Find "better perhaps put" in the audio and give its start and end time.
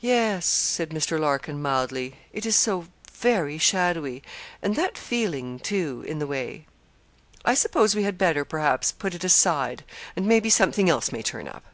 8.16-9.12